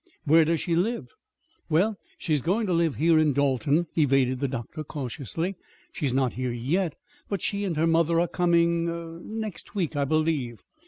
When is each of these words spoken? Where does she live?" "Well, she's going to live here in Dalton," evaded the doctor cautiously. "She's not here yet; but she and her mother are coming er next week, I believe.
Where 0.23 0.45
does 0.45 0.59
she 0.61 0.75
live?" 0.75 1.09
"Well, 1.69 1.95
she's 2.17 2.41
going 2.41 2.65
to 2.65 2.73
live 2.73 2.95
here 2.95 3.19
in 3.19 3.33
Dalton," 3.33 3.85
evaded 3.95 4.39
the 4.39 4.47
doctor 4.47 4.83
cautiously. 4.83 5.53
"She's 5.91 6.11
not 6.11 6.33
here 6.33 6.51
yet; 6.51 6.95
but 7.29 7.39
she 7.39 7.65
and 7.65 7.77
her 7.77 7.85
mother 7.85 8.19
are 8.19 8.27
coming 8.27 8.89
er 8.89 9.19
next 9.23 9.75
week, 9.75 9.95
I 9.95 10.05
believe. 10.05 10.63